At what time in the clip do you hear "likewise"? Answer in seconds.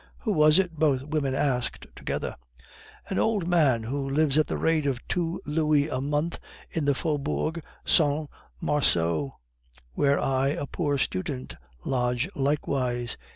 12.33-13.15